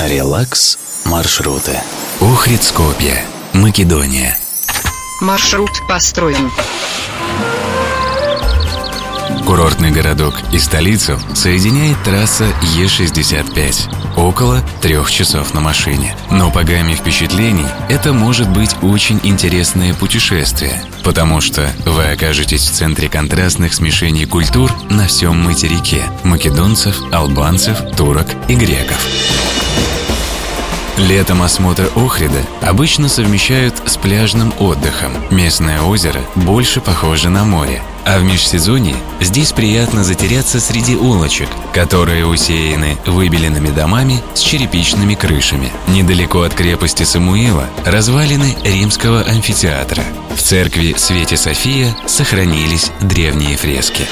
Релакс 0.00 0.78
маршруты. 1.06 1.76
Охрид 2.20 2.62
Скопье, 2.62 3.20
Македония. 3.52 4.38
Маршрут 5.20 5.70
построен. 5.88 6.52
Курортный 9.44 9.90
городок 9.90 10.34
и 10.52 10.58
столицу 10.60 11.18
соединяет 11.34 12.00
трасса 12.04 12.44
Е65. 12.76 14.14
Около 14.16 14.62
трех 14.80 15.10
часов 15.10 15.52
на 15.52 15.60
машине. 15.60 16.14
Но 16.30 16.52
по 16.52 16.62
гамме 16.62 16.94
впечатлений 16.94 17.66
это 17.88 18.12
может 18.12 18.48
быть 18.50 18.76
очень 18.82 19.18
интересное 19.24 19.94
путешествие, 19.94 20.80
потому 21.02 21.40
что 21.40 21.72
вы 21.84 22.04
окажетесь 22.04 22.68
в 22.68 22.72
центре 22.72 23.08
контрастных 23.08 23.74
смешений 23.74 24.26
культур 24.26 24.70
на 24.90 25.08
всем 25.08 25.42
материке– 25.42 26.04
македонцев, 26.22 26.96
албанцев, 27.12 27.78
турок 27.96 28.28
и 28.48 28.54
греков. 28.54 29.04
Летом 30.98 31.42
осмотр 31.42 31.88
Охрида 31.94 32.42
обычно 32.60 33.08
совмещают 33.08 33.80
с 33.86 33.96
пляжным 33.96 34.52
отдыхом. 34.58 35.12
Местное 35.30 35.80
озеро 35.80 36.20
больше 36.34 36.80
похоже 36.80 37.30
на 37.30 37.44
море. 37.44 37.80
А 38.04 38.18
в 38.18 38.24
межсезонье 38.24 38.96
здесь 39.20 39.52
приятно 39.52 40.02
затеряться 40.02 40.58
среди 40.60 40.96
улочек, 40.96 41.48
которые 41.72 42.26
усеяны 42.26 42.98
выбеленными 43.06 43.68
домами 43.68 44.22
с 44.34 44.40
черепичными 44.40 45.14
крышами. 45.14 45.70
Недалеко 45.86 46.42
от 46.42 46.54
крепости 46.54 47.04
Самуила 47.04 47.68
развалины 47.84 48.56
римского 48.64 49.22
амфитеатра. 49.22 50.02
В 50.38 50.40
церкви 50.40 50.94
Свете 50.96 51.36
София 51.36 51.94
сохранились 52.06 52.92
древние 53.00 53.56
фрески. 53.56 54.06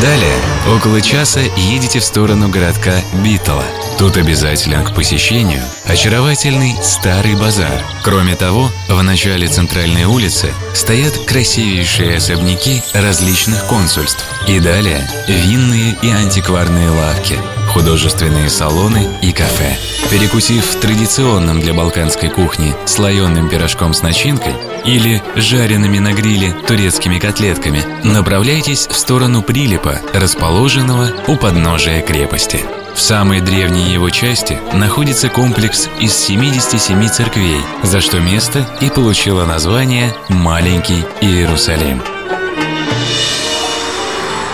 Далее, 0.00 0.36
около 0.72 1.00
часа 1.00 1.40
едете 1.56 1.98
в 1.98 2.04
сторону 2.04 2.48
городка 2.48 2.94
Битала. 3.24 3.64
Тут 3.98 4.16
обязателен 4.16 4.84
к 4.84 4.94
посещению 4.94 5.64
очаровательный 5.84 6.76
старый 6.80 7.34
базар. 7.34 7.84
Кроме 8.04 8.36
того, 8.36 8.70
в 8.88 9.02
начале 9.02 9.48
центральной 9.48 10.04
улицы 10.04 10.54
стоят 10.74 11.18
красивейшие 11.26 12.16
особняки 12.16 12.80
различных 12.94 13.66
консульств. 13.66 14.24
И 14.46 14.60
далее 14.60 15.10
винные 15.26 15.98
и 16.02 16.08
антикварные 16.08 16.88
лавки, 16.90 17.36
художественные 17.68 18.50
салоны 18.50 19.06
и 19.22 19.32
кафе. 19.32 19.76
Перекусив 20.10 20.74
традиционным 20.80 21.60
для 21.60 21.74
балканской 21.74 22.30
кухни 22.30 22.74
слоеным 22.86 23.48
пирожком 23.48 23.94
с 23.94 24.02
начинкой 24.02 24.54
или 24.84 25.22
жареными 25.36 25.98
на 25.98 26.12
гриле 26.12 26.52
турецкими 26.66 27.18
котлетками, 27.18 27.84
направляйтесь 28.02 28.86
в 28.86 28.96
сторону 28.96 29.42
Прилипа, 29.42 30.00
расположенного 30.12 31.10
у 31.28 31.36
подножия 31.36 32.00
крепости. 32.02 32.64
В 32.94 33.00
самой 33.00 33.40
древней 33.40 33.92
его 33.92 34.10
части 34.10 34.58
находится 34.72 35.28
комплекс 35.28 35.88
из 36.00 36.16
77 36.16 37.08
церквей, 37.08 37.60
за 37.84 38.00
что 38.00 38.18
место 38.18 38.66
и 38.80 38.90
получило 38.90 39.44
название 39.44 40.12
«Маленький 40.28 41.04
Иерусалим». 41.20 42.02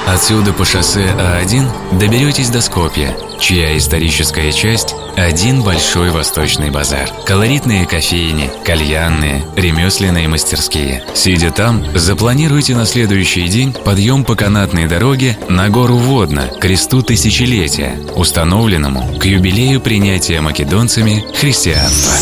Отсюда 0.06 0.52
по 0.52 0.64
шоссе 0.64 1.14
А1 1.18 1.98
доберетесь 1.98 2.50
до 2.50 2.60
Скопья, 2.60 3.16
чья 3.40 3.76
историческая 3.76 4.52
часть– 4.52 4.94
один 5.16 5.62
большой 5.62 6.10
восточный 6.10 6.70
базар. 6.70 7.08
Колоритные 7.24 7.86
кофейни, 7.86 8.50
кальянные, 8.64 9.44
ремесленные 9.56 10.28
мастерские. 10.28 11.04
Сидя 11.14 11.50
там, 11.50 11.84
запланируйте 11.96 12.74
на 12.74 12.84
следующий 12.84 13.48
день 13.48 13.72
подъем 13.72 14.24
по 14.24 14.34
канатной 14.34 14.86
дороге 14.86 15.38
на 15.48 15.70
гору 15.70 15.96
Водно, 15.96 16.50
кресту 16.60 17.02
тысячелетия, 17.02 17.96
установленному 18.14 19.18
к 19.18 19.24
юбилею 19.24 19.80
принятия 19.80 20.40
македонцами 20.40 21.24
христианства. 21.34 22.12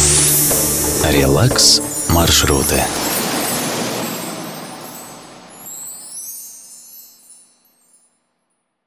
Релакс 1.10 1.80
маршруты. 2.10 2.84